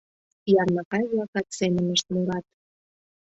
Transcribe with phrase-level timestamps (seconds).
[0.61, 2.45] Ярмакай-влакат семынышт мурат...